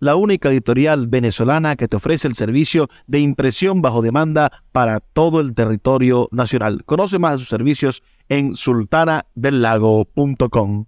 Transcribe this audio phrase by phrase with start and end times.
[0.00, 5.40] la única editorial venezolana que te ofrece el servicio de impresión bajo demanda para todo
[5.40, 6.82] el territorio nacional.
[6.84, 10.86] Conoce más de sus servicios en sultanadelago.com.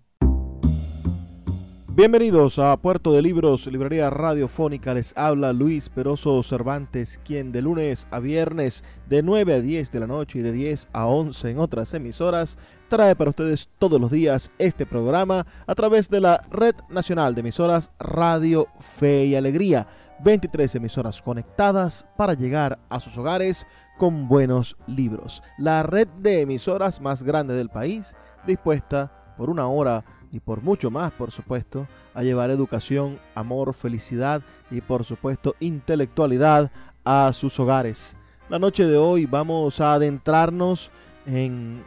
[1.95, 4.95] Bienvenidos a Puerto de Libros, Librería Radiofónica.
[4.95, 10.01] Les habla Luis Peroso Cervantes, quien de lunes a viernes de 9 a 10 de
[10.01, 12.57] la noche y de 10 a 11 en otras emisoras
[12.93, 17.41] trae para ustedes todos los días este programa a través de la Red Nacional de
[17.41, 19.87] Emisoras Radio Fe y Alegría.
[20.23, 25.43] 23 emisoras conectadas para llegar a sus hogares con buenos libros.
[25.57, 28.15] La red de emisoras más grande del país,
[28.47, 34.43] dispuesta por una hora y por mucho más, por supuesto, a llevar educación, amor, felicidad
[34.71, 36.71] y por supuesto intelectualidad
[37.07, 38.15] a sus hogares.
[38.51, 40.91] La noche de hoy vamos a adentrarnos
[41.25, 41.85] en,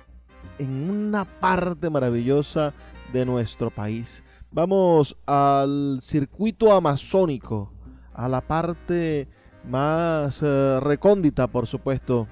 [0.59, 2.73] en una parte maravillosa
[3.11, 4.23] de nuestro país.
[4.51, 7.71] Vamos al circuito amazónico,
[8.13, 9.27] a la parte
[9.67, 12.27] más eh, recóndita, por supuesto,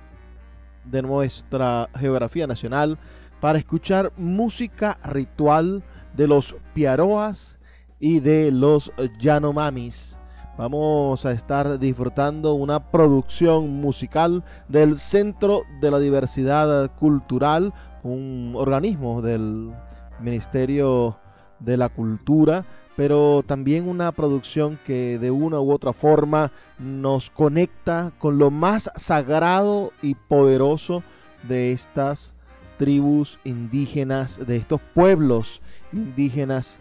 [0.86, 2.98] de nuestra geografía nacional,
[3.40, 5.84] para escuchar música ritual
[6.16, 7.58] de los Piaroas
[8.00, 10.18] y de los Yanomamis.
[10.58, 17.74] Vamos a estar disfrutando una producción musical del Centro de la Diversidad Cultural,
[18.04, 19.72] un organismo del
[20.20, 21.18] Ministerio
[21.60, 22.66] de la Cultura,
[22.96, 28.92] pero también una producción que de una u otra forma nos conecta con lo más
[28.98, 31.02] sagrado y poderoso
[31.44, 32.34] de estas
[32.78, 35.62] tribus indígenas, de estos pueblos
[35.92, 36.78] indígenas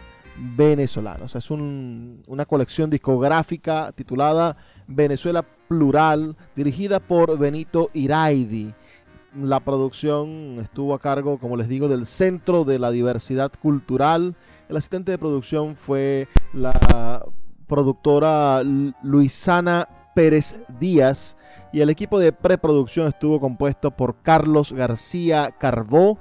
[0.57, 1.35] venezolanos.
[1.35, 4.57] Es una colección discográfica titulada
[4.87, 8.75] Venezuela Plural, dirigida por Benito Iraidi.
[9.35, 14.35] La producción estuvo a cargo, como les digo, del Centro de la Diversidad Cultural.
[14.69, 17.25] El asistente de producción fue la
[17.67, 18.63] productora
[19.03, 21.39] Luisana Pérez Díaz
[21.73, 26.19] y el equipo de preproducción estuvo compuesto por Carlos García Carbó,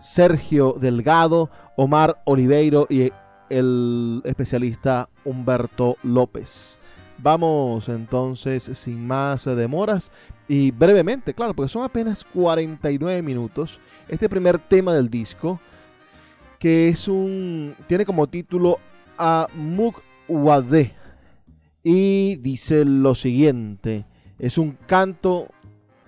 [0.00, 3.12] Sergio Delgado, Omar Oliveiro y
[3.50, 6.78] el especialista Humberto López.
[7.18, 10.10] Vamos entonces sin más demoras
[10.48, 13.78] y brevemente, claro, porque son apenas 49 minutos,
[14.08, 15.58] este primer tema del disco,
[16.58, 18.78] que es un, tiene como título
[19.16, 20.94] Amuk Wade
[21.82, 24.06] y dice lo siguiente,
[24.38, 25.48] es un canto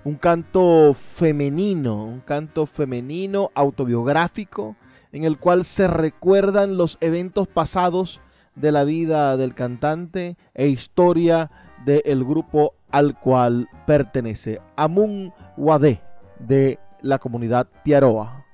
[0.06, 4.76] un canto femenino, un canto femenino autobiográfico
[5.10, 8.20] en el cual se recuerdan los eventos pasados
[8.54, 11.50] de la vida del cantante e historia
[11.84, 16.02] del grupo al cual pertenece, Amun Wade,
[16.38, 18.44] de la comunidad Piaroa.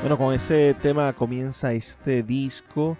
[0.00, 2.98] Bueno, con ese tema comienza este disco.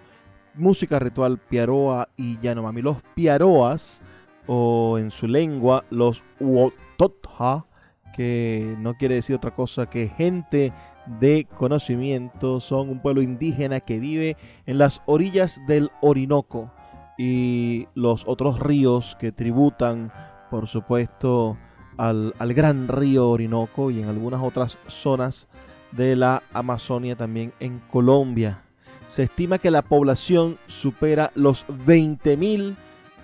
[0.55, 2.81] Música ritual Piaroa y Yanomami.
[2.81, 4.01] Los Piaroas,
[4.47, 7.67] o en su lengua, los Uototha,
[8.15, 10.73] que no quiere decir otra cosa que gente
[11.07, 16.73] de conocimiento, son un pueblo indígena que vive en las orillas del Orinoco,
[17.19, 20.13] y los otros ríos que tributan,
[20.51, 21.57] por supuesto,
[21.97, 25.47] al, al gran río Orinoco y en algunas otras zonas
[25.93, 28.63] de la Amazonia también en Colombia.
[29.09, 32.75] Se estima que la población supera los 20.000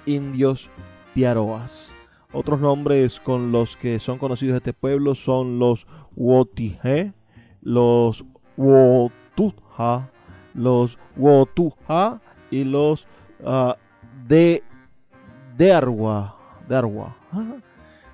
[0.06, 0.70] indios
[1.14, 1.90] piaroas.
[2.32, 7.12] Otros nombres con los que son conocidos este pueblo son los Wotije,
[7.60, 8.24] los
[8.56, 10.10] Wotuja,
[10.54, 12.20] los Wotuja
[12.50, 13.06] y los
[13.44, 13.72] uh,
[14.26, 14.62] de
[15.56, 16.36] Derwa.
[16.68, 17.16] Derwa.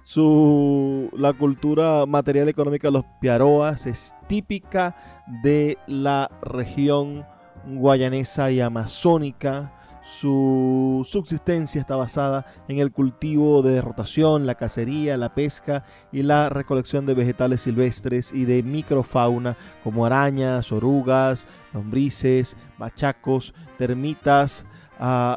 [0.06, 4.94] Su, la cultura material económica de los piaroas es típica
[5.42, 7.26] de la región
[7.66, 9.72] guayanesa y amazónica.
[10.04, 15.82] Su subsistencia está basada en el cultivo de rotación, la cacería, la pesca
[16.12, 24.64] y la recolección de vegetales silvestres y de microfauna como arañas, orugas, lombrices, bachacos, termitas,
[25.00, 25.36] uh,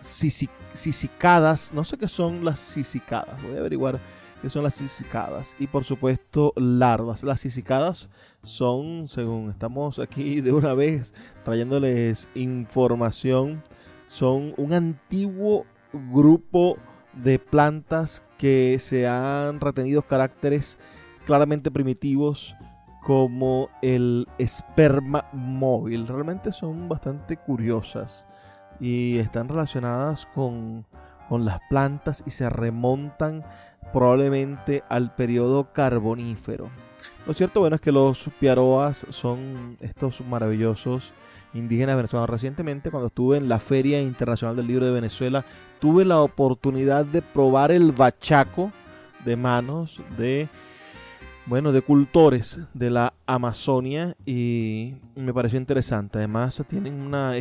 [0.00, 1.72] sisicadas.
[1.72, 3.42] No sé qué son las sisicadas.
[3.42, 4.00] Voy a averiguar
[4.40, 5.54] qué son las sisicadas.
[5.58, 7.22] Y por supuesto, larvas.
[7.22, 8.08] Las sisicadas
[8.42, 11.12] son, según estamos aquí de una vez
[11.44, 13.62] trayéndoles información,
[14.08, 16.76] son un antiguo grupo
[17.12, 20.78] de plantas que se han retenido caracteres
[21.26, 22.54] claramente primitivos
[23.04, 26.06] como el esperma móvil.
[26.08, 28.24] Realmente son bastante curiosas
[28.82, 30.84] y están relacionadas con,
[31.28, 33.44] con las plantas y se remontan
[33.92, 36.68] probablemente al periodo carbonífero.
[37.24, 41.12] Lo cierto bueno es que los piaroas son estos maravillosos
[41.54, 42.28] indígenas venezolanos.
[42.28, 45.44] Recientemente cuando estuve en la Feria Internacional del Libro de Venezuela
[45.78, 48.72] tuve la oportunidad de probar el bachaco
[49.24, 50.48] de manos de
[51.46, 56.18] bueno, de cultores de la Amazonia y me pareció interesante.
[56.18, 57.36] Además tienen una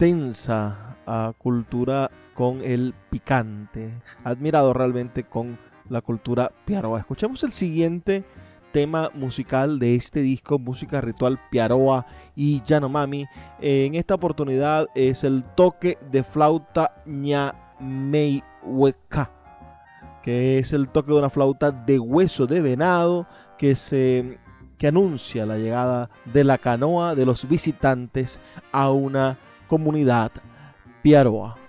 [0.00, 0.96] extensa
[1.36, 3.92] cultura con el picante.
[4.24, 5.58] Admirado realmente con
[5.90, 7.00] la cultura piaroa.
[7.00, 8.24] Escuchemos el siguiente
[8.72, 13.26] tema musical de este disco, música ritual Piaroa y Yanomami.
[13.60, 19.30] En esta oportunidad es el toque de flauta Ñameihueca,
[20.22, 23.26] que es el toque de una flauta de hueso de venado
[23.58, 24.38] que se
[24.78, 28.40] que anuncia la llegada de la canoa de los visitantes
[28.72, 29.36] a una
[29.70, 30.32] comunidad
[31.00, 31.59] piaroa.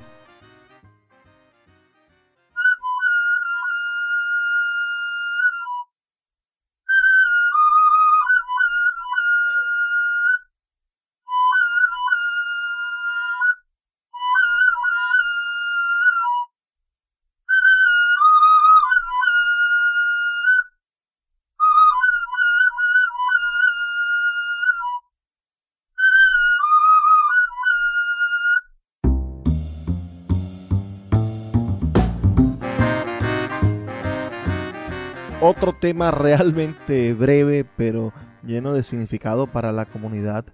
[35.51, 40.45] Otro tema realmente breve, pero lleno de significado para la comunidad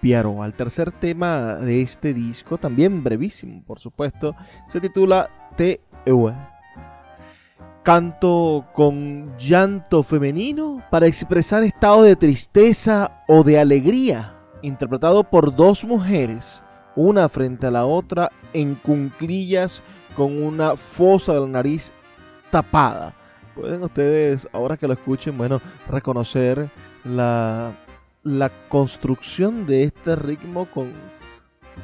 [0.00, 0.42] Piaro.
[0.42, 4.34] Al tercer tema de este disco, también brevísimo, por supuesto,
[4.68, 5.80] se titula Te
[7.82, 15.84] Canto con llanto femenino para expresar estado de tristeza o de alegría, interpretado por dos
[15.84, 16.62] mujeres,
[16.96, 19.82] una frente a la otra, en cunclillas
[20.16, 21.92] con una fosa de la nariz
[22.50, 23.17] tapada
[23.58, 26.68] pueden ustedes, ahora que lo escuchen, bueno, reconocer
[27.04, 27.72] la,
[28.22, 30.92] la construcción de este ritmo con,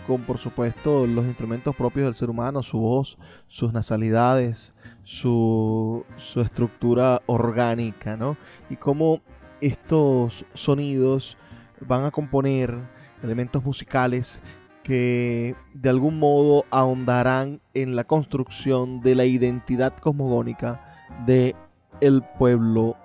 [0.07, 6.41] con, por supuesto, los instrumentos propios del ser humano, su voz, sus nasalidades, su, su
[6.41, 8.37] estructura orgánica, ¿no?
[8.71, 9.21] Y cómo
[9.61, 11.37] estos sonidos
[11.81, 12.75] van a componer
[13.23, 14.41] elementos musicales
[14.85, 21.57] que de algún modo ahondarán en la construcción de la identidad cosmogónica de
[22.05, 22.97] el pueblo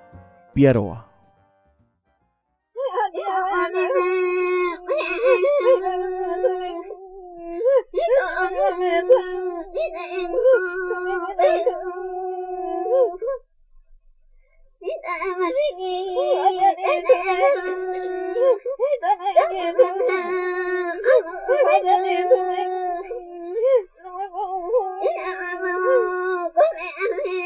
[0.54, 1.08] Pieroa.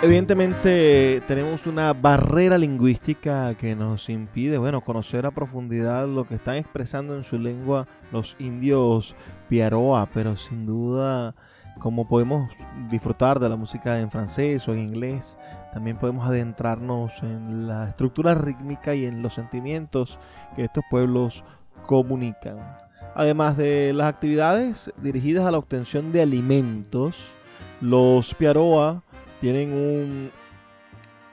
[0.00, 6.56] Evidentemente tenemos una barrera lingüística que nos impide, bueno, conocer a profundidad lo que están
[6.56, 9.14] expresando en su lengua los indios
[9.48, 11.34] Piaroa, pero sin duda
[11.78, 12.50] como podemos
[12.90, 15.36] disfrutar de la música en francés o en inglés,
[15.72, 20.18] también podemos adentrarnos en la estructura rítmica y en los sentimientos
[20.56, 21.44] que estos pueblos
[21.86, 22.58] comunican.
[23.14, 27.16] Además de las actividades dirigidas a la obtención de alimentos,
[27.80, 29.02] los Piaroa
[29.40, 30.30] tienen un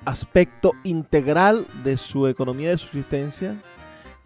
[0.06, 3.56] aspecto integral de su economía de subsistencia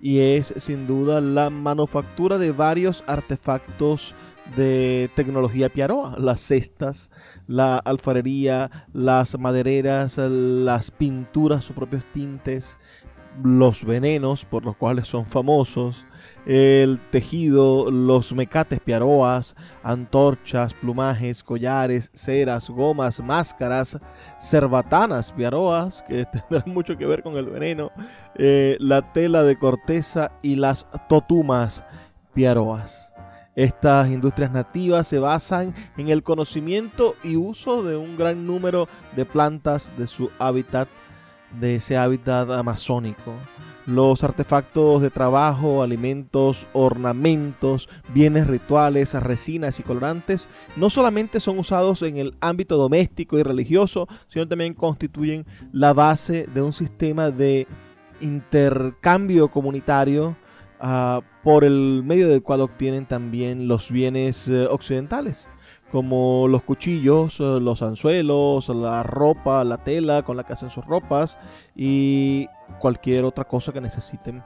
[0.01, 4.13] y es sin duda la manufactura de varios artefactos
[4.55, 7.09] de tecnología Piaroa, las cestas,
[7.47, 12.77] la alfarería, las madereras, las pinturas, sus propios tintes,
[13.43, 16.05] los venenos por los cuales son famosos,
[16.45, 23.97] el tejido, los mecates piaroas, antorchas, plumajes, collares, ceras, gomas, máscaras,
[24.39, 27.91] cerbatanas piaroas, que tendrán mucho que ver con el veneno,
[28.35, 31.83] eh, la tela de corteza y las totumas
[32.33, 33.08] piaroas.
[33.55, 39.25] Estas industrias nativas se basan en el conocimiento y uso de un gran número de
[39.25, 40.87] plantas de su hábitat,
[41.59, 43.33] de ese hábitat amazónico.
[43.85, 52.03] Los artefactos de trabajo, alimentos, ornamentos, bienes rituales, resinas y colorantes no solamente son usados
[52.03, 57.65] en el ámbito doméstico y religioso, sino también constituyen la base de un sistema de
[58.21, 60.35] intercambio comunitario
[60.81, 65.47] uh, por el medio del cual obtienen también los bienes uh, occidentales
[65.91, 70.85] como los cuchillos, uh, los anzuelos, la ropa, la tela con la que hacen sus
[70.85, 71.39] ropas
[71.75, 72.45] y
[72.77, 74.43] cualquier otra cosa que necesiten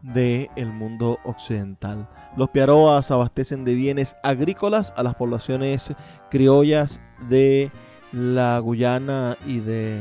[0.00, 2.08] del el mundo occidental.
[2.36, 5.92] Los piaroas abastecen de bienes agrícolas a las poblaciones
[6.30, 7.72] criollas de
[8.12, 9.98] la Guyana y, de,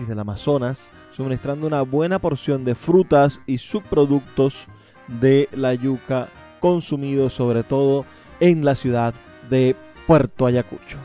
[0.00, 4.68] y del Amazonas, suministrando una buena porción de frutas y subproductos
[5.08, 6.28] de la yuca
[6.60, 8.04] consumidos sobre todo
[8.40, 9.14] en la ciudad
[9.50, 10.98] de Puerto Ayacucho.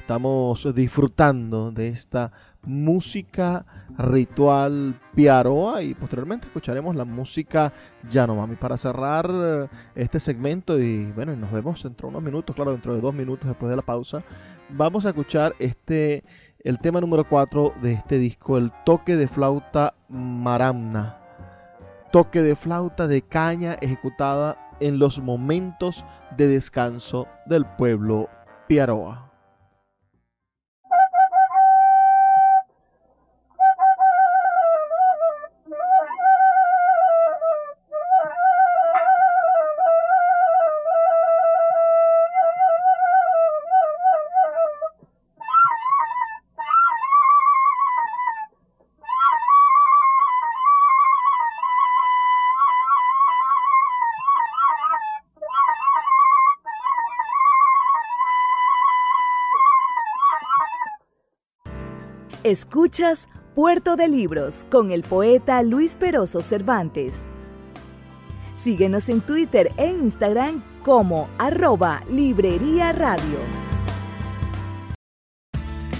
[0.00, 2.32] Estamos disfrutando de esta
[2.64, 3.64] música
[3.96, 7.72] ritual piaroa y posteriormente escucharemos la música
[8.10, 12.94] Yanomami para cerrar este segmento y bueno, nos vemos dentro de unos minutos, claro, dentro
[12.94, 14.22] de dos minutos después de la pausa.
[14.70, 16.24] Vamos a escuchar este
[16.62, 21.19] el tema número 4 de este disco, el toque de flauta maramna.
[22.10, 26.04] Toque de flauta de caña ejecutada en los momentos
[26.36, 28.28] de descanso del pueblo
[28.66, 29.29] piaroa.
[62.50, 67.28] Escuchas Puerto de Libros con el poeta Luis Peroso Cervantes.
[68.54, 73.38] Síguenos en Twitter e Instagram como arroba Librería Radio.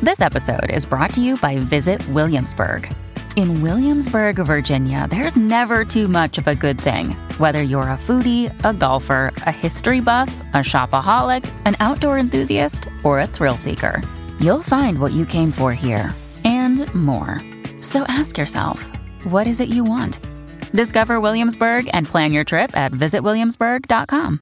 [0.02, 2.92] This episode is brought to you by Visit Williamsburg.
[3.36, 7.14] In Williamsburg, Virginia, there's never too much of a good thing.
[7.38, 13.20] Whether you're a foodie, a golfer, a history buff, a shopaholic, an outdoor enthusiast, or
[13.20, 14.02] a thrill seeker,
[14.40, 16.12] you'll find what you came for here
[16.60, 17.40] and more.
[17.80, 18.90] So ask yourself,
[19.24, 20.20] what is it you want?
[20.72, 24.40] Discover Williamsburg and plan your trip at visitwilliamsburg.com.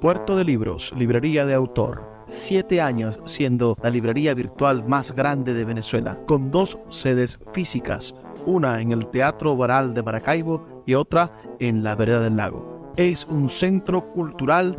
[0.00, 2.02] Puerto de Libros, librería de autor.
[2.26, 8.80] Siete años siendo la librería virtual más grande de Venezuela, con dos sedes físicas, una
[8.80, 12.92] en el Teatro Baral de Maracaibo y otra en la Vereda del Lago.
[12.96, 14.78] Es un centro cultural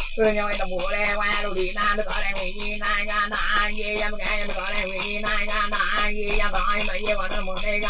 [0.17, 3.27] nhau em đồng mùa le qua đồ đi na được gọi là nguyện na ra
[3.29, 4.09] na ai ye ra
[4.55, 6.13] gọi là nguyện na ra na ai
[6.51, 7.89] gọi mà ye gọi là một đây ra.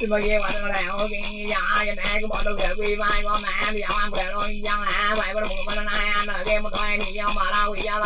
[0.00, 2.94] Xin mời ye gọi là đèo cái ya ya nè cái bọn đâu để quy
[2.94, 5.84] vai qua mẹ đi ăn ăn để rồi dân à vậy có được một bên
[5.84, 8.00] này ăn ở một cái này nhau mà đâu vậy ra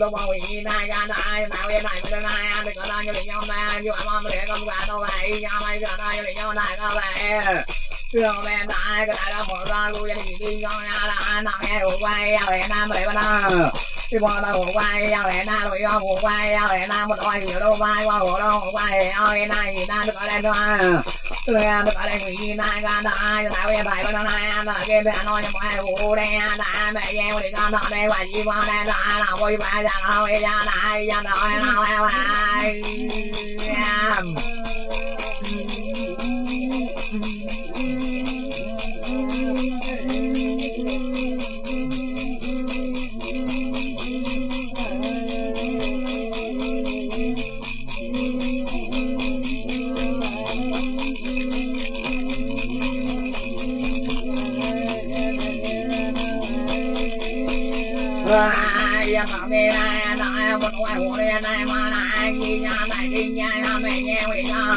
[0.00, 2.88] đâu mà nguyện na ra na ai nào em này bên này ăn được gọi
[2.88, 5.80] là như vậy nhau na như vậy mà để con gà đâu vậy nhau này
[5.80, 7.44] giờ đây nhau này đâu vậy
[8.14, 11.44] đường bên ta cái đại đó một con cô gia đình đi con nhà anh
[11.44, 13.50] nào nghe của quay ao về nam về bên đó
[14.10, 17.08] đi qua đâu của quay ao về nam rồi con của quay ao về nam
[17.08, 20.14] một đôi hiểu đâu vai qua của đâu quay ao về nam thì ta được
[20.14, 20.54] ở đây thôi.
[21.46, 21.54] Tôi
[21.86, 24.80] được ở đây thì ta ra đã ai tại bây giờ thầy bên anh ở
[24.86, 26.28] kia bên nói cho mọi người của đây
[26.58, 29.82] đã mẹ gieo thì con ở đây và chỉ qua đây là là quay về
[29.82, 32.82] là thôi ra đại ra rồi nào ai.
[34.18, 34.53] Ừ.
[63.14, 64.74] đi nha nó mày nghe quỷ nó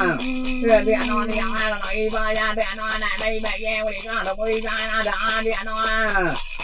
[0.63, 3.59] rồi đi nó đi ăn là nó đi ba ra đi nó này đây mày
[3.59, 5.87] nghe quỷ nó đồng ý ra nó đó đi nó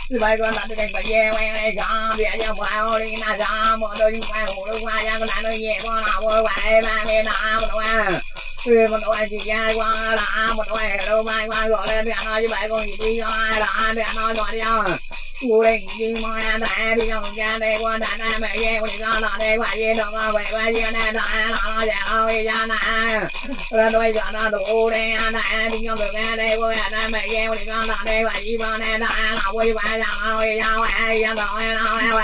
[0.10, 3.16] đi bay con đặt cái mày nghe quay này đi ra đi na ra đi
[3.28, 7.68] qua một đôi qua con này nó nhẹ con nào quay quay đi nó một
[8.66, 9.14] đi nó
[12.70, 14.98] con gì đi ra đó đi nó gọi đi không
[15.48, 22.76] 不领兵嘛呀，咱也得用钱得过咱咱没人，我讲咱得关系这么乖乖的，咱咱拉拉家老回家咱，
[23.72, 29.82] 我多想那都的呀，咱也得用钱得过呀，咱没人，我讲咱得关系这么乖乖的，咱拉回家
[30.28, 31.54] 老回家玩，一样都玩
[31.84, 32.24] 玩玩。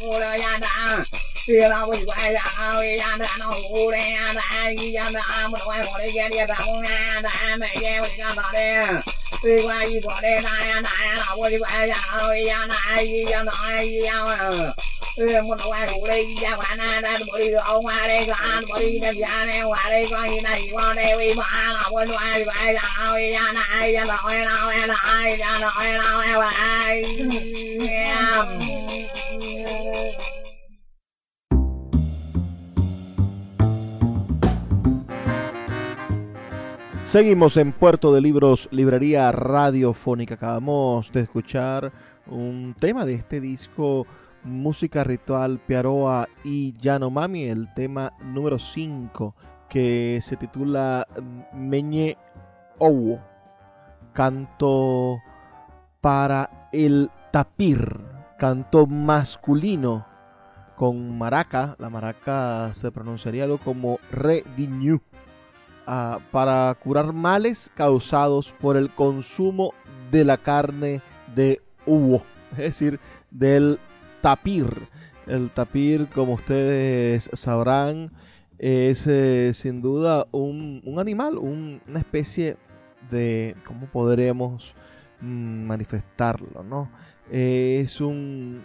[0.00, 1.68] Con nó đây qua ye con nè nó nó qua qua dạ nó ye cha
[1.68, 3.90] qua ye nó nó nó Tia la quay quay ra ơi ya da nó u
[3.90, 4.42] đe ya da
[4.94, 8.10] ya da một quay một đi ya đi ra con ya da mẹ ya quay
[8.18, 8.86] ra đó đe
[9.44, 12.76] đi qua đi bỏ đe na ya na là quay quay ra ơi ya na
[13.30, 13.52] ya na
[15.26, 18.66] ya một quay đủ đi ya qua na da bỏ đi ông qua đây con
[18.68, 21.88] bỏ đi đem ra nè qua đây con như này qua đây đi mà là
[21.90, 24.96] quay quay quay ra ơi ya na ya na ya na ya na
[25.38, 26.52] ya na ya na
[27.90, 28.71] ya
[37.12, 40.36] Seguimos en Puerto de Libros, Librería Radiofónica.
[40.36, 41.92] Acabamos de escuchar
[42.26, 44.06] un tema de este disco,
[44.44, 49.34] Música Ritual, Piaroa y Yanomami, el tema número 5,
[49.68, 51.06] que se titula
[51.52, 52.16] Meñe
[52.78, 53.20] Owo,
[54.14, 55.18] canto
[56.00, 58.00] para el tapir,
[58.38, 60.06] canto masculino
[60.76, 61.76] con maraca.
[61.78, 65.02] La maraca se pronunciaría algo como re diñu
[65.86, 69.74] uh, para curar males causados por el consumo
[70.10, 71.00] de la carne
[71.34, 73.78] de hubo, es decir, del
[74.20, 74.68] tapir.
[75.26, 78.10] El tapir, como ustedes sabrán,
[78.58, 82.56] es eh, sin duda un, animal, un, una especie
[83.10, 84.74] de, ¿cómo podremos
[85.20, 86.62] mm, manifestarlo?
[86.62, 86.90] ¿no?
[87.30, 88.62] Es un...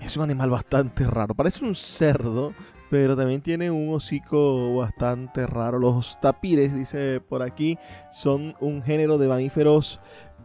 [0.00, 1.32] Es un animal bastante raro.
[1.32, 2.52] Parece un cerdo,
[2.92, 5.78] pero también tiene un hocico bastante raro.
[5.78, 7.78] Los tapires, dice por aquí,
[8.12, 9.98] son un género de mamíferos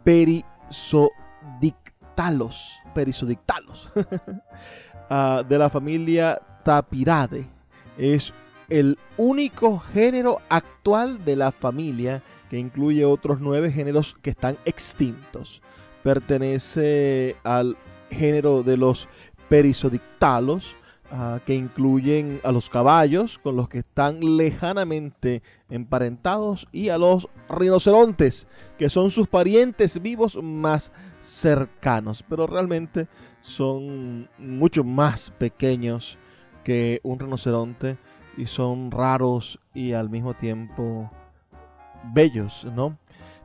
[0.06, 7.50] perisodictalos, perisodictalos, uh, de la familia Tapirade.
[7.98, 8.32] Es
[8.70, 15.62] el único género actual de la familia que incluye otros nueve géneros que están extintos.
[16.02, 17.76] Pertenece al
[18.10, 19.10] género de los
[19.50, 20.77] perisodictalos,
[21.12, 27.28] uh, que incluyen a los caballos, con los que están lejanamente emparentados, y a los
[27.50, 30.92] rinocerontes, que son sus parientes vivos más
[31.22, 33.08] cercanos, pero realmente
[33.42, 36.18] son mucho más pequeños
[36.64, 37.98] que un rinoceronte
[38.38, 41.10] y son raros y al mismo tiempo
[42.14, 42.98] bellos, ¿no?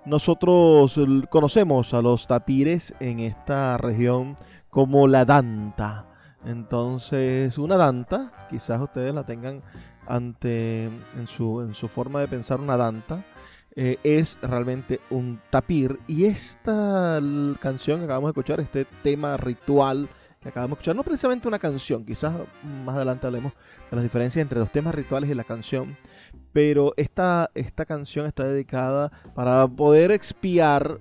[0.05, 0.99] Nosotros
[1.31, 4.37] conocemos a los tapires en esta región
[4.69, 6.07] como la danta.
[6.45, 9.63] Entonces, una danta, quizás ustedes la tengan
[10.07, 13.25] ante en su, en su forma de pensar una danta,
[13.75, 15.99] eh, es realmente un tapir.
[16.07, 17.21] Y esta
[17.61, 20.09] canción que acabamos de escuchar, este tema ritual
[20.41, 22.35] que acabamos de escuchar, no precisamente una canción, quizás
[22.85, 23.53] más adelante hablemos
[23.91, 25.97] de las diferencias entre los temas rituales y la canción,
[26.53, 30.99] pero esta, esta canción está dedicada para poder expiar,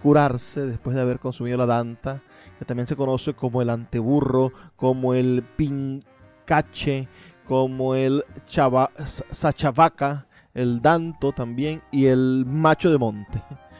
[0.00, 2.22] curarse después de haber consumido la danta,
[2.62, 7.08] que también se conoce como el anteburro, como el pincache,
[7.44, 8.92] como el chava,
[9.32, 13.42] sachavaca, el danto también y el macho de monte.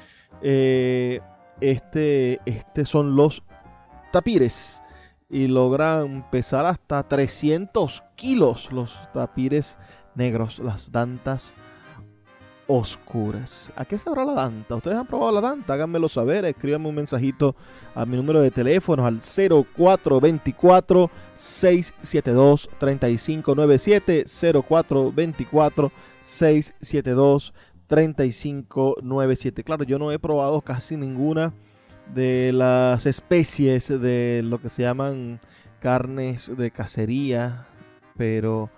[0.45, 1.21] Eh,
[1.61, 3.45] este, este son los
[4.11, 4.83] tapires
[5.31, 9.79] y logran pesar hasta 300 kilos los tapires
[10.17, 11.53] negros, las dantas
[12.67, 13.73] oscuras.
[13.77, 14.77] ¿A qué sabrá la danta?
[14.77, 15.75] ¿Ustedes han probado la danta?
[15.75, 17.55] Háganmelo saber, escríbanme un mensajito
[17.95, 24.25] a mi número de teléfono al 0424 672 3597
[24.69, 27.53] 0424 672
[27.87, 29.65] 3597.
[29.65, 31.53] Claro, yo no he probado casi ninguna
[32.15, 35.41] de las especies de lo que se llaman
[35.81, 37.67] carnes de cacería,
[38.17, 38.71] pero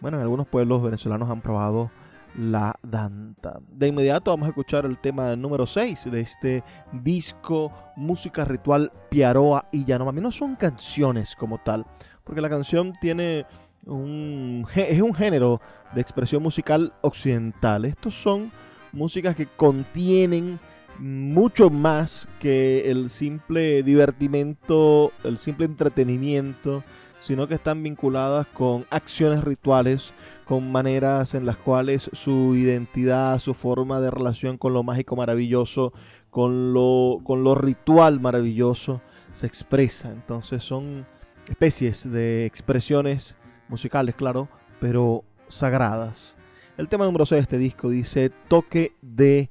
[0.00, 1.90] bueno, en algunos pueblos venezolanos han probado
[2.36, 3.60] la danta.
[3.70, 9.66] De inmediato vamos a escuchar el tema número 6 de este disco Música Ritual Piaroa
[9.72, 10.20] y Yanomami.
[10.20, 11.86] No son canciones como tal,
[12.24, 13.46] porque la canción tiene
[13.86, 15.60] un, es un género
[15.94, 17.84] de expresión musical occidental.
[17.84, 18.50] Estos son
[18.92, 20.58] músicas que contienen
[20.98, 26.84] mucho más que el simple divertimento, el simple entretenimiento,
[27.22, 30.12] sino que están vinculadas con acciones rituales,
[30.50, 35.92] con maneras en las cuales su identidad, su forma de relación con lo mágico maravilloso,
[36.28, 39.00] con lo, con ritual maravilloso,
[39.32, 40.10] se expresa.
[40.10, 41.06] Entonces son
[41.48, 43.36] especies de expresiones
[43.68, 44.48] musicales, claro,
[44.80, 46.34] pero sagradas.
[46.76, 49.50] El tema número 6 de este disco dice toque de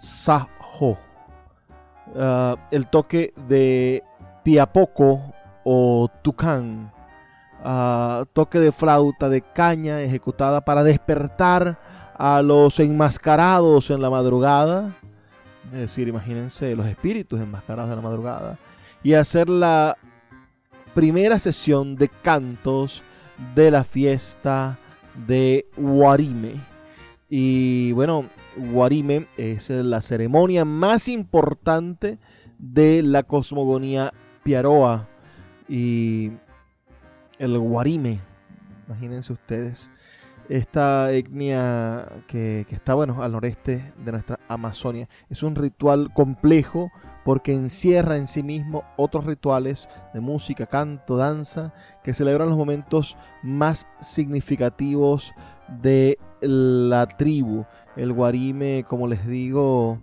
[0.00, 0.98] Sajo.
[2.16, 4.02] Ah, el toque de
[4.42, 5.22] Piapoco
[5.62, 6.92] o Tucán.
[7.64, 11.78] Ah, toque de flauta de caña ejecutada para despertar
[12.18, 14.96] a los enmascarados en la madrugada.
[15.66, 18.58] Es decir, imagínense los espíritus enmascarados en la madrugada.
[19.04, 19.96] Y hacer la
[20.92, 23.02] primera sesión de cantos
[23.54, 24.78] de la fiesta
[25.26, 26.56] de Guarime.
[27.28, 32.18] Y bueno, Guarime es la ceremonia más importante
[32.58, 35.08] de la cosmogonía piaroa.
[35.68, 36.32] Y
[37.42, 38.20] el Guarime,
[38.86, 39.88] imagínense ustedes,
[40.48, 45.08] esta etnia que, está bueno al noreste de nuestra Amazonia.
[45.28, 46.92] Es un ritual complejo
[47.24, 51.74] porque encierra en sí mismo otros rituales de música, canto, danza,
[52.04, 55.32] que celebran los momentos más significativos
[55.82, 57.64] de la tribu.
[57.96, 59.98] El guarime, como les digo,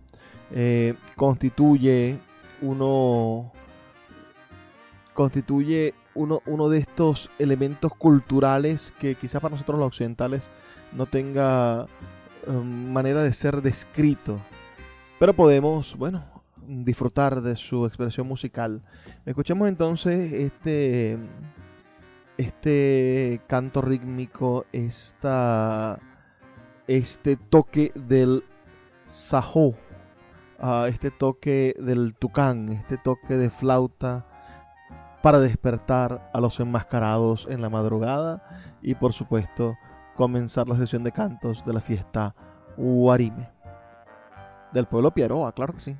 [0.51, 2.19] eh, constituye
[2.61, 3.53] uno
[5.13, 10.43] constituye uno, uno, de estos elementos culturales que quizás para nosotros los occidentales
[10.91, 11.87] no tenga
[12.45, 14.37] um, manera de ser descrito.
[15.17, 16.25] Pero podemos, bueno,
[16.67, 18.81] disfrutar de su expresión musical.
[19.25, 21.17] Escuchemos entonces este,
[22.37, 25.99] este canto rítmico, esta,
[26.87, 28.43] este toque del
[29.07, 29.67] sajó,
[30.61, 34.28] uh, este toque del tucán, este toque de flauta
[35.21, 39.77] para despertar a los enmascarados en la madrugada y por supuesto
[40.15, 42.35] comenzar la sesión de cantos de la fiesta
[42.77, 43.49] Huarime.
[44.71, 45.97] Del pueblo Pieroa, claro que sí.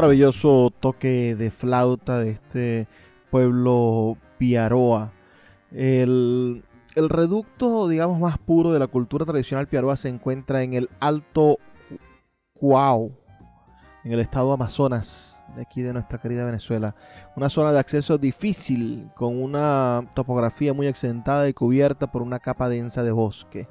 [0.00, 2.88] Maravilloso toque de flauta de este
[3.30, 5.12] pueblo Piaroa.
[5.72, 10.88] El, el reducto, digamos, más puro de la cultura tradicional piaroa se encuentra en el
[11.00, 11.58] Alto
[12.54, 13.12] Cuau,
[14.02, 16.94] en el estado Amazonas, de aquí de nuestra querida Venezuela.
[17.36, 22.70] Una zona de acceso difícil, con una topografía muy accidentada y cubierta por una capa
[22.70, 23.68] densa de bosque.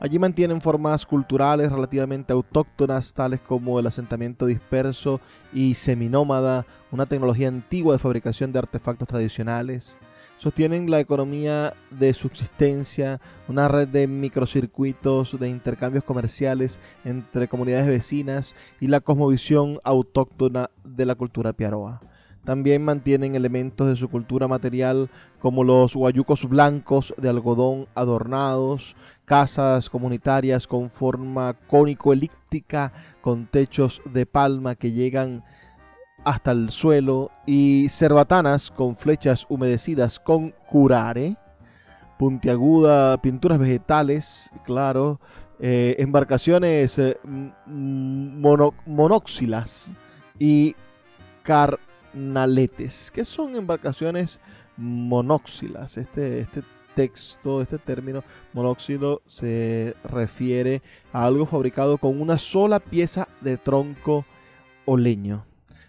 [0.00, 5.20] Allí mantienen formas culturales relativamente autóctonas, tales como el asentamiento disperso
[5.52, 9.96] y seminómada, una tecnología antigua de fabricación de artefactos tradicionales,
[10.38, 18.54] sostienen la economía de subsistencia, una red de microcircuitos de intercambios comerciales entre comunidades vecinas
[18.80, 22.00] y la cosmovisión autóctona de la cultura piaroa.
[22.44, 28.96] También mantienen elementos de su cultura material como los guayucos blancos de algodón adornados,
[29.28, 35.44] casas comunitarias con forma cónico-elíptica con techos de palma que llegan
[36.24, 41.36] hasta el suelo y cerbatanas con flechas humedecidas con curare,
[42.18, 45.20] puntiaguda, pinturas vegetales, claro,
[45.60, 47.18] eh, embarcaciones eh,
[48.86, 49.90] monóxilas
[50.38, 50.74] y
[51.42, 53.10] carnaletes.
[53.10, 54.40] ¿Qué son embarcaciones
[54.78, 55.98] monóxilas?
[55.98, 56.62] Este, este
[56.98, 60.82] texto, este término monóxido se refiere
[61.12, 64.24] a algo fabricado con una sola pieza de tronco
[64.84, 65.44] o leño.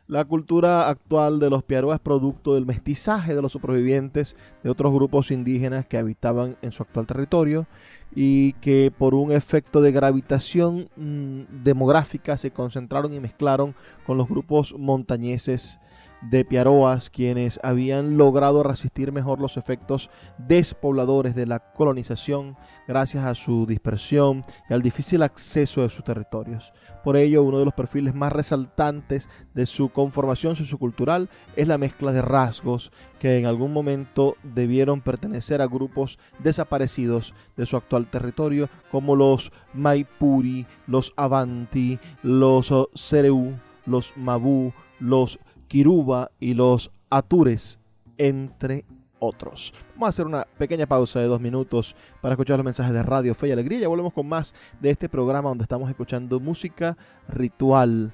[0.07, 4.93] La cultura actual de los Piaroa es producto del mestizaje de los supervivientes de otros
[4.93, 7.65] grupos indígenas que habitaban en su actual territorio
[8.13, 13.73] y que por un efecto de gravitación mm, demográfica se concentraron y mezclaron
[14.05, 15.79] con los grupos montañeses
[16.21, 23.35] de Piaroas, quienes habían logrado resistir mejor los efectos despobladores de la colonización gracias a
[23.35, 26.73] su dispersión y al difícil acceso de sus territorios.
[27.03, 32.11] Por ello, uno de los perfiles más resaltantes de su conformación sociocultural es la mezcla
[32.11, 38.69] de rasgos que en algún momento debieron pertenecer a grupos desaparecidos de su actual territorio,
[38.91, 43.53] como los Maipuri, los Avanti, los Sereu,
[43.85, 47.79] los Mabú, los Kiruba y los Atures,
[48.17, 48.83] entre
[49.19, 49.73] otros.
[49.93, 53.35] Vamos a hacer una pequeña pausa de dos minutos para escuchar los mensajes de Radio
[53.35, 53.79] Fe y Alegría.
[53.79, 58.11] Ya volvemos con más de este programa donde estamos escuchando música ritual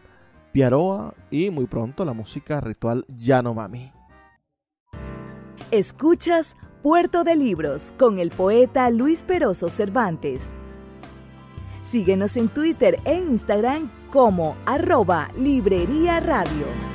[0.52, 3.92] Piaroa y muy pronto la música ritual Yanomami.
[5.72, 10.56] Escuchas Puerto de Libros con el poeta Luis Peroso Cervantes.
[11.82, 16.95] Síguenos en Twitter e Instagram como arroba Librería Radio.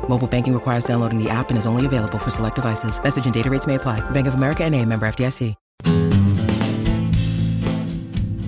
[0.11, 3.01] Mobile banking requires downloading the app and is only available for select devices.
[3.01, 4.01] Message and data rates may apply.
[4.11, 5.55] Bank of America NA, member FDIC.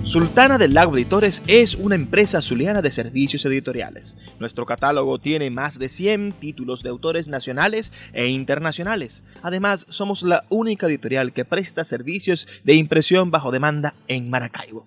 [0.04, 4.18] Sultana del Lago Editores es una empresa zuliana de servicios editoriales.
[4.38, 9.22] Nuestro catálogo tiene más de 100 títulos de autores nacionales e internacionales.
[9.40, 14.86] Además, somos la única editorial que presta servicios de impresión bajo demanda en Maracaibo.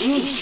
[0.01, 0.41] Woo!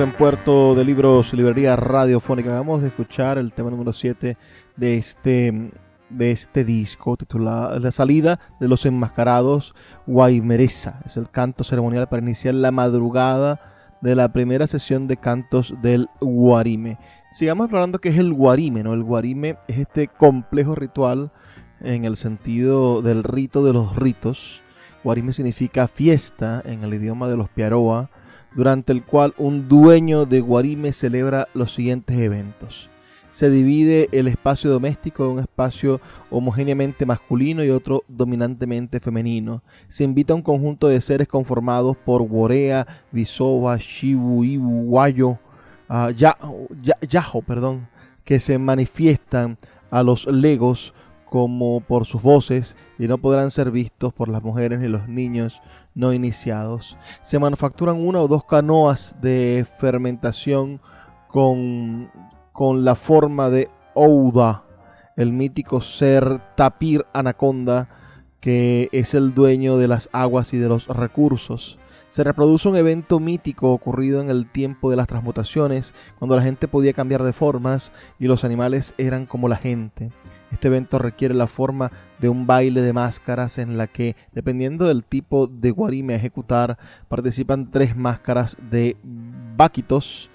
[0.00, 2.50] en Puerto de Libros, Librería Radiofónica.
[2.50, 4.38] Acabamos de escuchar el tema número 7
[4.76, 5.72] de este,
[6.08, 9.74] de este disco titulado La salida de los enmascarados
[10.06, 11.00] Guaymeresa.
[11.04, 16.08] Es el canto ceremonial para iniciar la madrugada de la primera sesión de cantos del
[16.20, 16.98] Guarime.
[17.32, 18.94] Sigamos hablando que es el Guarime, ¿no?
[18.94, 21.30] El Guarime es este complejo ritual
[21.80, 24.62] en el sentido del rito de los ritos.
[25.04, 28.08] Guarime significa fiesta en el idioma de los Piaroa
[28.54, 32.90] durante el cual un dueño de Guarime celebra los siguientes eventos.
[33.30, 39.62] Se divide el espacio doméstico en un espacio homogéneamente masculino y otro dominantemente femenino.
[39.88, 45.38] Se invita a un conjunto de seres conformados por Worea, Visoba, Shibu, Ibu, Guayo,
[45.88, 47.88] uh, Yaho, perdón,
[48.24, 49.58] que se manifiestan
[49.90, 50.92] a los legos
[51.24, 55.60] como por sus voces y no podrán ser vistos por las mujeres ni los niños
[55.94, 56.96] no iniciados.
[57.22, 60.80] Se manufacturan una o dos canoas de fermentación
[61.28, 62.10] con,
[62.52, 64.64] con la forma de Ouda,
[65.16, 67.88] el mítico ser tapir anaconda
[68.40, 71.78] que es el dueño de las aguas y de los recursos.
[72.08, 76.66] Se reproduce un evento mítico ocurrido en el tiempo de las transmutaciones, cuando la gente
[76.66, 80.10] podía cambiar de formas y los animales eran como la gente.
[80.50, 85.04] Este evento requiere la forma de un baile de máscaras en la que, dependiendo del
[85.04, 88.96] tipo de guarime a ejecutar, participan tres máscaras de
[89.56, 90.30] vaquitos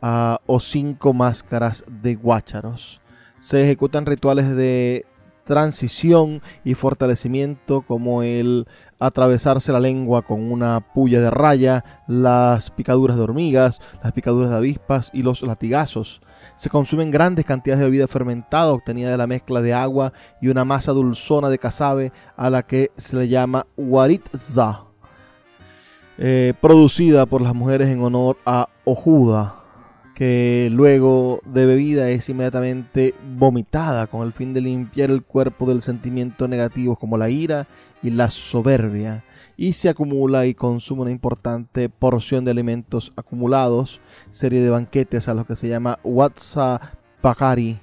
[0.00, 3.00] ah, o cinco máscaras de guácharos.
[3.40, 5.06] Se ejecutan rituales de
[5.48, 8.66] transición y fortalecimiento como el
[8.98, 14.56] atravesarse la lengua con una puya de raya, las picaduras de hormigas, las picaduras de
[14.56, 16.20] avispas y los latigazos.
[16.58, 20.64] Se consumen grandes cantidades de bebida fermentada obtenida de la mezcla de agua y una
[20.64, 24.80] masa dulzona de casabe a la que se le llama waritza,
[26.18, 29.54] eh, producida por las mujeres en honor a Ojuda,
[30.16, 35.80] que luego de bebida es inmediatamente vomitada con el fin de limpiar el cuerpo del
[35.80, 37.68] sentimiento negativo como la ira
[38.02, 39.22] y la soberbia
[39.58, 44.00] y se acumula y consume una importante porción de alimentos acumulados,
[44.30, 45.98] serie de banquetes a los que se llama
[47.20, 47.80] Bakari,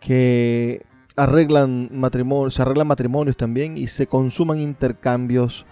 [0.00, 5.66] que arreglan matrimonio, se arreglan matrimonios también y se consuman intercambios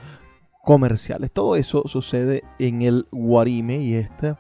[0.63, 1.33] comerciales.
[1.33, 4.39] Todo eso sucede en el Guarime y esta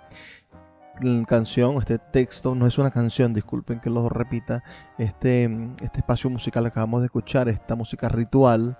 [1.26, 4.62] canción, este texto, no es una canción, disculpen que lo repita,
[4.98, 5.44] este,
[5.82, 8.76] este espacio musical que acabamos de escuchar, esta música ritual,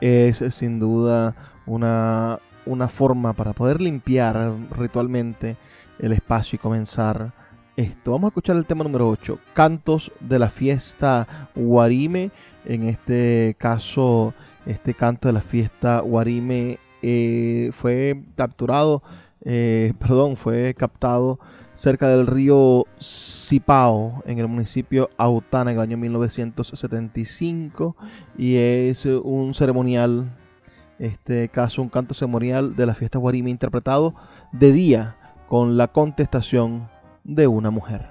[0.00, 1.34] es sin duda
[1.66, 5.56] una, una forma para poder limpiar ritualmente
[5.98, 7.32] el espacio y comenzar
[7.76, 8.12] esto.
[8.12, 12.30] Vamos a escuchar el tema número 8, Cantos de la fiesta Guarime,
[12.64, 14.34] en este caso
[14.66, 19.02] Este canto de la fiesta Guarime eh, fue capturado,
[19.44, 21.38] eh, perdón, fue captado
[21.78, 27.96] cerca del río Cipao, en el municipio Autana, en el año 1975,
[28.36, 30.28] y es un ceremonial,
[30.98, 34.14] este caso, un canto ceremonial de la fiesta Guarime interpretado
[34.50, 35.16] de día
[35.48, 36.90] con la contestación
[37.22, 38.10] de una mujer.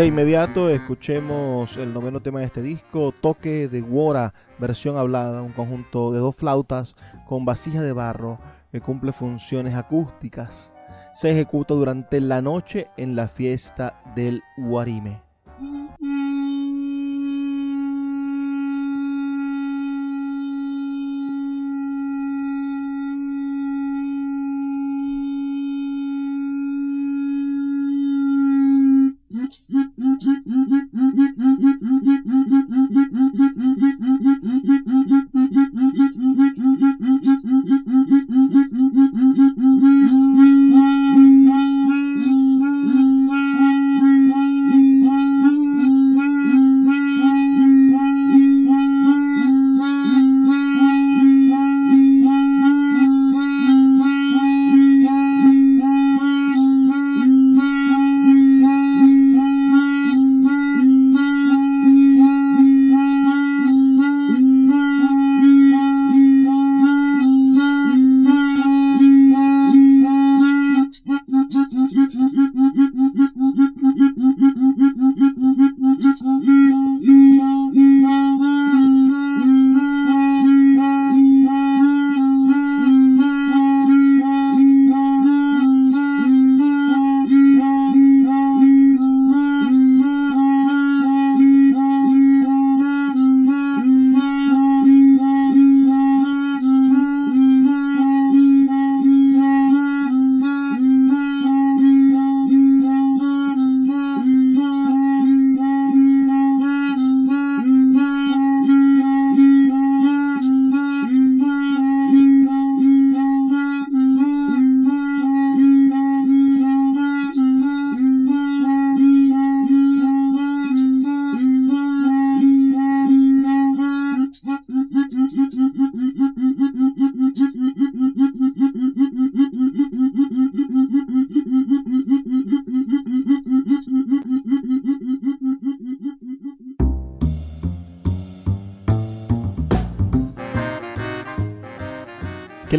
[0.00, 5.52] De inmediato escuchemos el noveno tema de este disco, Toque de Guora, versión hablada, un
[5.52, 6.94] conjunto de dos flautas
[7.26, 8.38] con vasija de barro
[8.72, 10.72] que cumple funciones acústicas.
[11.12, 15.20] Se ejecuta durante la noche en la fiesta del Guarime.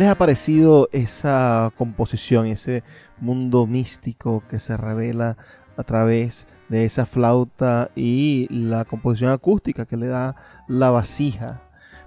[0.01, 2.83] Les ha parecido esa composición, ese
[3.19, 5.37] mundo místico que se revela
[5.77, 10.35] a través de esa flauta y la composición acústica que le da
[10.67, 11.61] la vasija?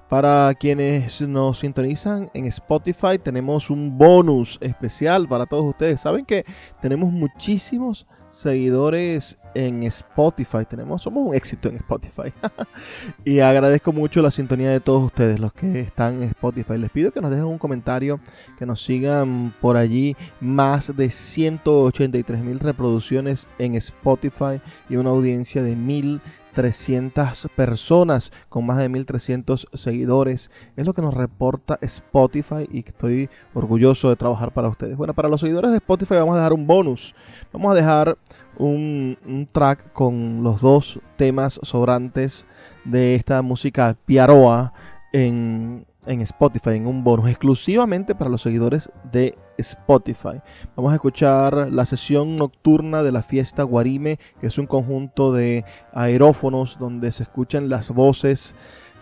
[0.08, 6.00] Para quienes nos sintonizan en Spotify tenemos un bonus especial para todos ustedes.
[6.00, 6.44] Saben que
[6.82, 10.64] tenemos muchísimos seguidores en Spotify.
[10.68, 12.32] Tenemos, somos un éxito en Spotify.
[13.24, 16.78] y agradezco mucho la sintonía de todos ustedes, los que están en Spotify.
[16.78, 18.20] Les pido que nos dejen un comentario,
[18.58, 20.16] que nos sigan por allí.
[20.40, 26.20] Más de 183 mil reproducciones en Spotify y una audiencia de mil
[26.54, 30.50] 300 personas con más de 1300 seguidores.
[30.76, 34.96] Es lo que nos reporta Spotify y estoy orgulloso de trabajar para ustedes.
[34.96, 37.14] Bueno, para los seguidores de Spotify vamos a dejar un bonus.
[37.52, 38.16] Vamos a dejar
[38.56, 42.46] un, track con los dos temas sobrantes
[42.84, 44.72] de esta música piaroa
[45.12, 50.40] en en Spotify, en un bonus exclusivamente para los seguidores de Spotify.
[50.76, 55.64] Vamos a escuchar la sesión nocturna de la fiesta Guarime, que es un conjunto de
[55.92, 58.54] aerófonos donde se escuchan las voces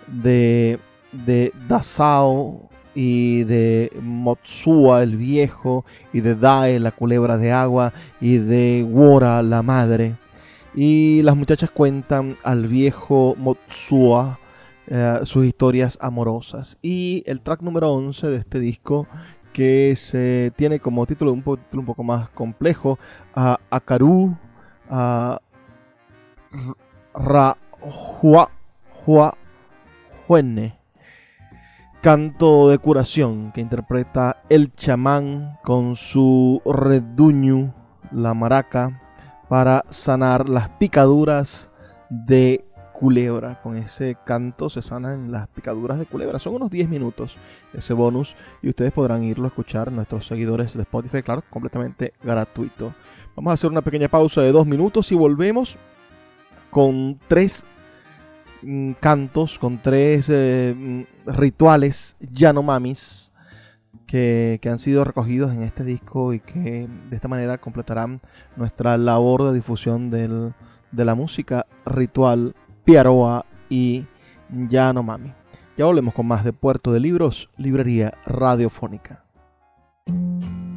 [0.07, 0.79] de,
[1.13, 8.37] de Dasao y de Motsua el viejo y de Dae la culebra de agua y
[8.37, 10.15] de Wora la madre.
[10.75, 14.39] Y las muchachas cuentan al viejo Motsua
[14.95, 16.77] eh, sus historias amorosas.
[16.83, 19.07] Y el track número 11 de este disco,
[19.55, 22.99] que se tiene como título un, un poco más complejo,
[23.35, 24.37] a Akaru,
[24.91, 25.41] a
[27.15, 27.57] Ra,
[30.27, 30.79] Juene.
[32.03, 37.73] Canto de curación que interpreta el chamán con su reduño,
[38.11, 39.01] la maraca,
[39.49, 41.71] para sanar las picaduras
[42.11, 42.67] de
[43.03, 43.61] culebra.
[43.61, 46.39] Con ese canto se sanan las picaduras de culebra.
[46.39, 47.35] Son unos 10 minutos
[47.75, 52.95] ese bonus y ustedes podrán irlo a escuchar nuestros seguidores de Spotify, claro, completamente gratuito.
[53.35, 55.75] Vamos a hacer una pequeña pausa de dos minutos y volvemos
[56.71, 57.65] con tres
[58.63, 63.33] mm, cantos, con tres eh, mm, rituales Yanomamis
[64.07, 68.21] que, que han sido recogidos en este disco y que de esta manera completarán
[68.55, 72.55] nuestra labor de difusión de la música ritual
[72.85, 74.05] Piaroa y
[74.69, 75.33] Yanomami.
[75.77, 79.25] Ya volvemos con más de Puerto de Libros, Librería Radiofónica.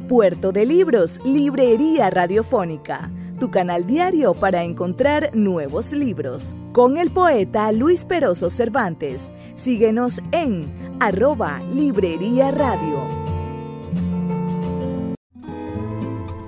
[0.08, 6.54] Puerto de Libros, Librería Radiofónica, tu canal diario para encontrar nuevos libros.
[6.72, 9.32] Con el poeta Luis Peroso Cervantes.
[9.56, 10.66] Síguenos en
[11.00, 13.26] arroba Librería Radio.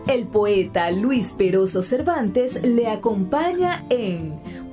[0.08, 4.37] El poeta Luis Peroso Cervantes le acompaña en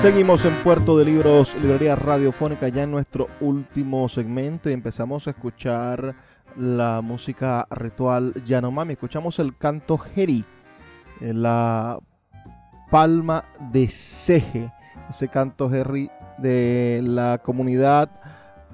[0.00, 5.32] Seguimos en Puerto de Libros, Librería Radiofónica, ya en nuestro último segmento y empezamos a
[5.32, 6.14] escuchar
[6.56, 8.94] la música ritual Yanomami.
[8.94, 10.46] Escuchamos el canto Jeri,
[11.20, 11.98] eh, la
[12.90, 14.72] palma de Ceje,
[15.10, 18.08] ese canto Jeri de la comunidad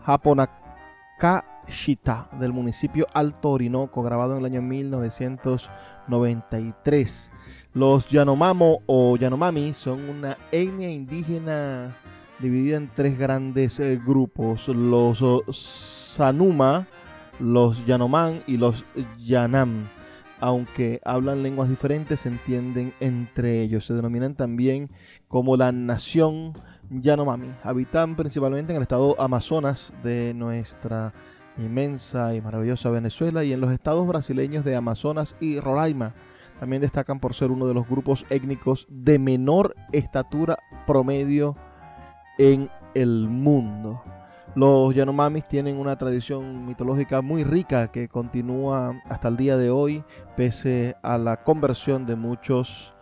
[0.04, 7.32] Japonakashita del municipio Alto Orinoco, grabado en el año 1993.
[7.76, 11.94] Los Yanomamo o Yanomami son una etnia indígena
[12.38, 14.66] dividida en tres grandes eh, grupos.
[14.68, 16.86] Los oh, Sanuma,
[17.38, 18.82] los Yanomán y los
[19.18, 19.88] Yanam.
[20.40, 23.84] Aunque hablan lenguas diferentes, se entienden entre ellos.
[23.84, 24.88] Se denominan también
[25.28, 26.54] como la nación
[26.88, 27.52] Yanomami.
[27.62, 31.12] Habitan principalmente en el estado Amazonas de nuestra
[31.58, 36.14] inmensa y maravillosa Venezuela y en los estados brasileños de Amazonas y Roraima
[36.58, 41.56] también destacan por ser uno de los grupos étnicos de menor estatura promedio
[42.38, 44.02] en el mundo.
[44.54, 50.02] Los Yanomamis tienen una tradición mitológica muy rica que continúa hasta el día de hoy,
[50.34, 52.94] pese a la conversión de muchos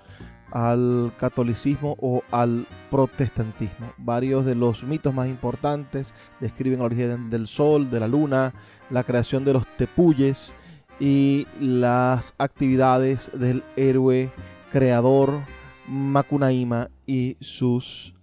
[0.51, 3.93] al catolicismo o al protestantismo.
[3.99, 8.53] Varios de los mitos más importantes describen el origen del sol, de la luna,
[8.91, 10.55] la creación de los tepuyes,
[11.01, 14.31] y las actividades del héroe
[14.73, 15.41] creador
[15.89, 18.15] Makunaima y sus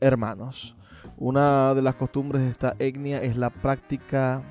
[0.00, 0.76] hermanos.
[1.16, 4.42] Una de las costumbres de esta etnia es la práctica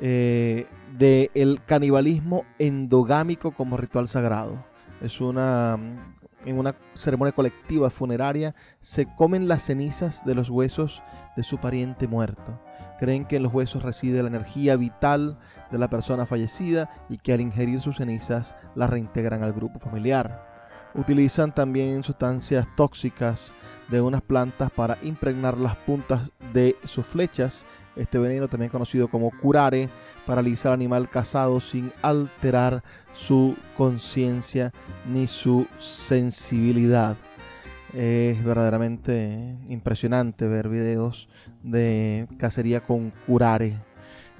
[0.00, 0.66] eh,
[0.96, 4.64] del canibalismo endogámico como ritual sagrado.
[5.02, 5.78] Es una
[6.44, 11.02] en una ceremonia colectiva funeraria se comen las cenizas de los huesos
[11.36, 12.60] de su pariente muerto.
[13.04, 15.36] Creen que en los huesos reside la energía vital
[15.70, 20.48] de la persona fallecida y que al ingerir sus cenizas la reintegran al grupo familiar.
[20.94, 23.52] Utilizan también sustancias tóxicas
[23.90, 27.66] de unas plantas para impregnar las puntas de sus flechas.
[27.94, 29.90] Este veneno, también conocido como curare,
[30.24, 32.82] paraliza al animal cazado sin alterar
[33.14, 34.72] su conciencia
[35.06, 37.16] ni su sensibilidad.
[37.92, 41.28] Es verdaderamente impresionante ver videos
[41.64, 43.78] de cacería con curare.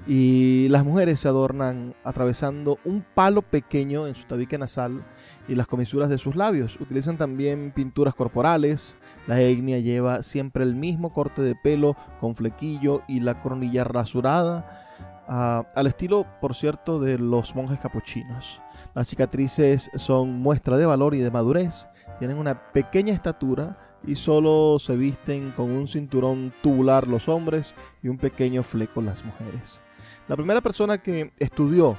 [0.07, 5.03] Y las mujeres se adornan atravesando un palo pequeño en su tabique nasal
[5.47, 6.79] y las comisuras de sus labios.
[6.79, 8.95] Utilizan también pinturas corporales.
[9.25, 14.85] La etnia lleva siempre el mismo corte de pelo con flequillo y la coronilla rasurada,
[15.27, 18.61] ah, al estilo, por cierto, de los monjes capuchinos.
[18.93, 21.87] Las cicatrices son muestra de valor y de madurez.
[22.19, 23.77] Tienen una pequeña estatura
[24.07, 29.23] y solo se visten con un cinturón tubular los hombres y un pequeño fleco las
[29.25, 29.79] mujeres.
[30.27, 31.97] La primera persona que estudió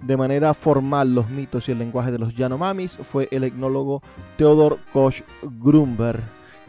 [0.00, 4.02] de manera formal los mitos y el lenguaje de los Yanomamis fue el etnólogo
[4.36, 6.20] Theodor Koch Grunberg,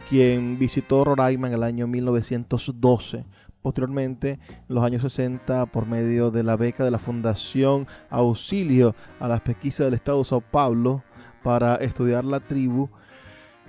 [0.08, 3.24] quien visitó Roraima en el año 1912.
[3.60, 9.28] Posteriormente, en los años 60, por medio de la beca de la Fundación Auxilio a
[9.28, 11.02] las Pesquisas del Estado de Sao Paulo
[11.42, 12.88] para estudiar la tribu,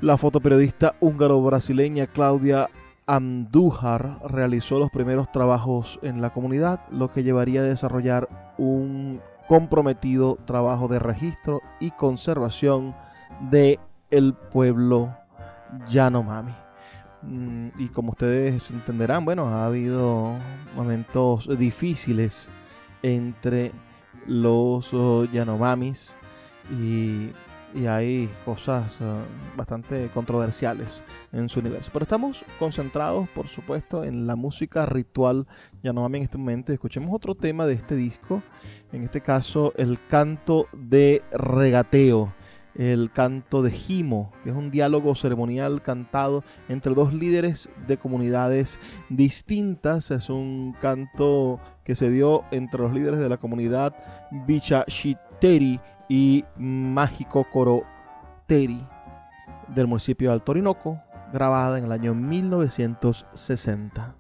[0.02, 2.70] la fotoperiodista húngaro-brasileña Claudia
[3.06, 10.38] Andújar realizó los primeros trabajos en la comunidad, lo que llevaría a desarrollar un comprometido
[10.46, 12.96] trabajo de registro y conservación
[13.50, 13.80] de
[14.12, 15.16] el pueblo
[15.90, 16.54] Yanomami.
[17.24, 20.34] Mm, y como ustedes entenderán, bueno, ha habido
[20.76, 22.48] momentos difíciles
[23.02, 23.72] entre
[24.28, 26.14] los oh, Yanomamis
[26.72, 27.32] y
[27.74, 29.04] y hay cosas eh,
[29.56, 31.90] bastante controversiales en su universo.
[31.94, 35.48] Pero estamos concentrados, por supuesto, en la música ritual
[35.84, 36.74] Yanomami en este momento.
[36.74, 38.42] Escuchemos otro tema de este disco,
[38.92, 42.34] en este caso el canto de regateo,
[42.76, 48.78] el canto de Jimo, que es un diálogo ceremonial cantado entre dos líderes de comunidades
[49.10, 50.12] distintas.
[50.12, 53.96] Es un canto que se dio entre los líderes de la comunidad
[54.48, 57.84] Bichashiteri y Mágico Coro
[58.48, 58.86] Teri
[59.70, 61.02] del municipio de Alto Orinoco,
[61.32, 64.19] grabada en el año 1960.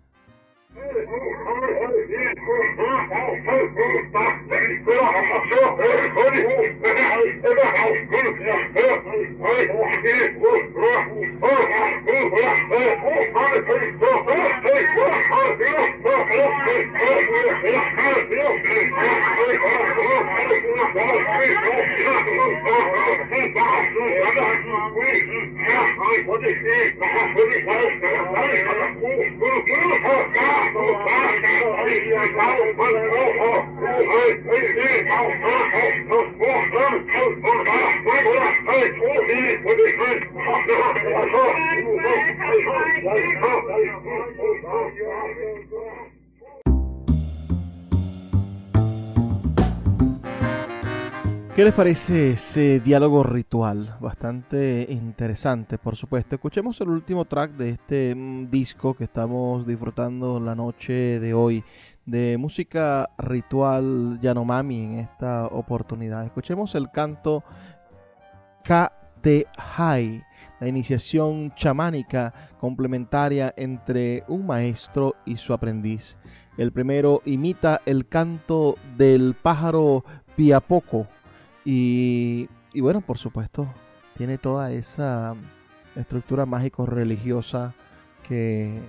[33.41, 33.48] Oh,
[51.59, 53.97] ¿Qué les parece ese diálogo ritual?
[53.99, 56.35] Bastante interesante, por supuesto.
[56.35, 61.61] Escuchemos el último track de este mm, disco que estamos disfrutando la noche de hoy
[62.09, 66.25] de música ritual Yanomami en esta oportunidad.
[66.25, 67.43] Escuchemos el canto
[69.77, 70.23] Hai,
[70.59, 76.15] la iniciación chamánica complementaria entre un maestro y su aprendiz.
[76.57, 80.03] El primero imita el canto del pájaro
[80.35, 81.07] Piapoco
[81.63, 83.67] y, bueno, por supuesto,
[84.17, 85.35] tiene toda esa
[85.95, 87.73] estructura mágico-religiosa
[88.27, 88.79] que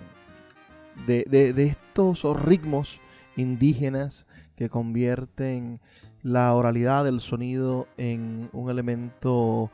[1.06, 3.00] de, de, estos ritmos
[3.40, 4.26] indígenas
[4.56, 5.80] que convierten
[6.22, 9.70] la oralidad del sonido en un elemento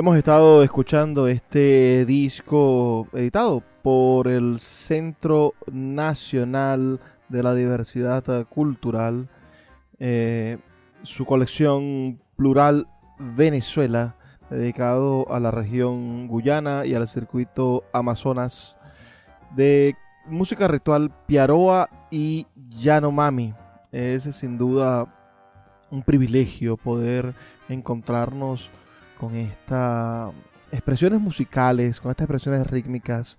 [0.00, 9.28] Hemos estado escuchando este disco editado por el Centro Nacional de la Diversidad Cultural,
[9.98, 10.56] eh,
[11.02, 12.86] su colección plural
[13.18, 14.14] Venezuela,
[14.48, 18.78] dedicado a la región Guyana y al circuito Amazonas
[19.54, 23.52] de música ritual Piaroa y Yanomami.
[23.92, 25.14] Es sin duda
[25.90, 27.34] un privilegio poder
[27.68, 28.70] encontrarnos
[29.20, 30.32] con estas
[30.72, 33.36] expresiones musicales, con estas expresiones rítmicas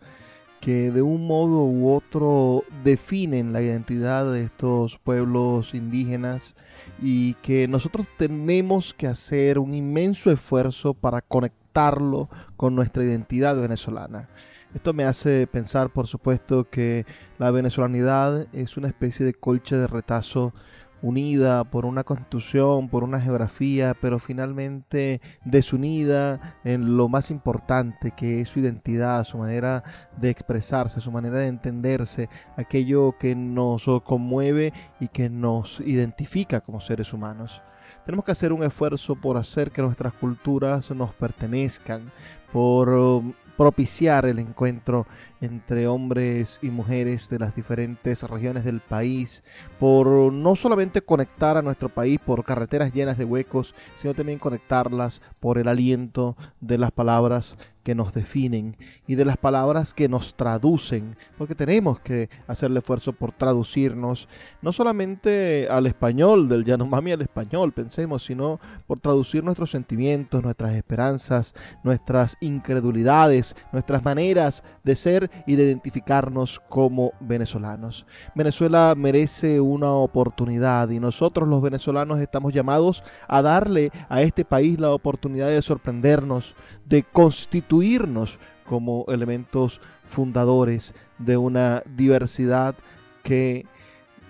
[0.60, 6.54] que de un modo u otro definen la identidad de estos pueblos indígenas
[7.02, 14.30] y que nosotros tenemos que hacer un inmenso esfuerzo para conectarlo con nuestra identidad venezolana.
[14.76, 17.08] Esto me hace pensar, por supuesto, que
[17.40, 20.54] la venezolanidad es una especie de colcha de retazo
[21.02, 28.42] unida por una constitución, por una geografía, pero finalmente desunida en lo más importante que
[28.42, 29.84] es su identidad, su manera
[30.18, 36.82] de expresarse, su manera de entenderse, aquello que nos conmueve y que nos identifica como
[36.82, 37.62] seres humanos.
[38.06, 42.12] Tenemos que hacer un esfuerzo por hacer que nuestras culturas nos pertenezcan,
[42.52, 45.06] por um, propiciar el encuentro
[45.40, 49.44] entre hombres y mujeres de las diferentes regiones del país,
[49.80, 55.22] por no solamente conectar a nuestro país por carreteras llenas de huecos, sino también conectarlas
[55.40, 58.78] por el aliento de las palabras que nos definen
[59.08, 64.28] y de las palabras que nos traducen, porque tenemos que hacer el esfuerzo por traducirnos,
[64.62, 70.74] no solamente al español, del Yanomami al español, pensemos, sino por traducir nuestros sentimientos, nuestras
[70.74, 71.54] esperanzas,
[71.84, 78.06] nuestras incredulidades, nuestras maneras de ser y de identificarnos como venezolanos.
[78.36, 84.80] Venezuela merece una oportunidad y nosotros los venezolanos estamos llamados a darle a este país
[84.80, 86.56] la oportunidad de sorprendernos,
[86.92, 89.80] de constituirnos como elementos
[90.10, 92.76] fundadores de una diversidad
[93.24, 93.66] que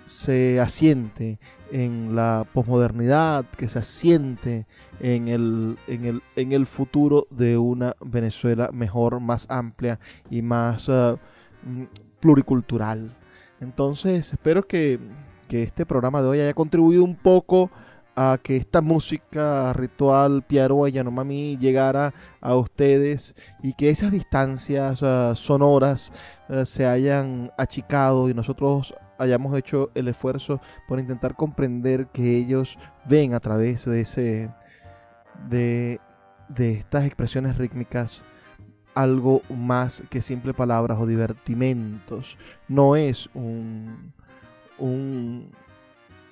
[0.06, 1.38] se asiente
[1.72, 4.66] en la posmodernidad, que se asiente
[5.00, 9.98] en el, en el, en el futuro de una Venezuela mejor, más amplia
[10.30, 11.18] y más uh,
[11.64, 11.84] mm,
[12.20, 13.16] pluricultural.
[13.60, 15.00] Entonces, espero que,
[15.48, 17.70] que este programa de hoy haya contribuido un poco
[18.14, 25.02] a que esta música ritual Piaro y Yanomami llegara a ustedes y que esas distancias
[25.02, 26.12] uh, sonoras
[26.48, 32.76] uh, se hayan achicado y nosotros hayamos hecho el esfuerzo por intentar comprender que ellos
[33.06, 34.50] ven a través de ese
[35.48, 36.00] de,
[36.58, 38.22] estas expresiones rítmicas
[38.94, 42.36] algo más que simple palabras o divertimentos.
[42.68, 44.12] No es un,
[44.78, 45.50] un,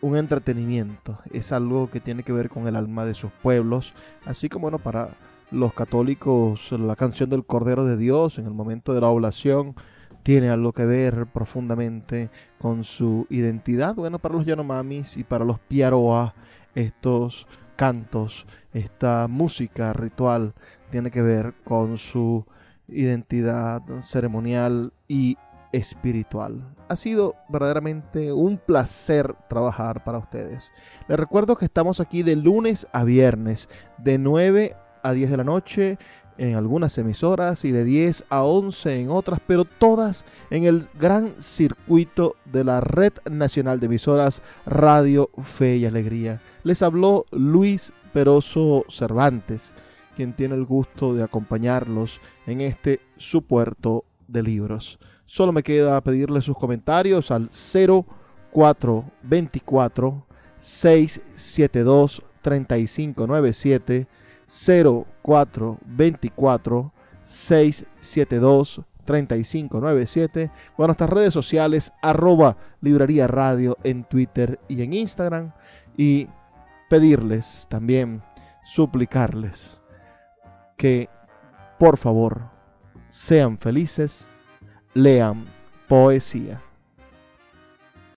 [0.01, 3.93] un, entretenimiento, es algo que tiene que ver con el alma de sus pueblos,
[4.27, 5.11] así como bueno, para
[5.51, 9.75] los católicos la canción del Cordero de Dios en el momento de la oblación
[10.23, 13.95] tiene algo que ver profundamente con su identidad.
[13.95, 16.35] Bueno, para los Yanomamis y para los Piaroa,
[16.75, 17.47] estos
[17.77, 20.53] cantos, esta música ritual
[20.91, 22.45] tiene que ver con su
[22.89, 25.39] identidad ceremonial y
[25.73, 26.65] espiritual.
[26.89, 30.71] Ha sido verdaderamente un placer trabajar para ustedes.
[31.09, 33.69] Les recuerdo que estamos aquí de lunes a viernes,
[33.99, 35.99] de 9 a 10 de la noche
[36.41, 41.35] en algunas emisoras y de 10 a 11 en otras, pero todas en el gran
[41.39, 46.41] circuito de la Red Nacional de Emisoras Radio Fe y Alegría.
[46.65, 49.75] Les habló Luis Peroso Cervantes,
[50.17, 54.99] quien tiene el gusto de acompañarlos en este su puerto de libros.
[55.31, 60.27] Solo me queda pedirle sus comentarios al 0424
[60.59, 64.09] 672 3597
[64.49, 74.95] 0424 672 3597 o a nuestras redes sociales arroba librería radio en Twitter y en
[74.95, 75.53] Instagram
[75.97, 76.27] y
[76.89, 78.21] pedirles también,
[78.65, 79.81] suplicarles
[80.77, 81.09] que
[81.79, 82.51] por favor
[83.07, 84.30] sean felices,
[84.95, 85.47] lean
[85.89, 86.61] poesía.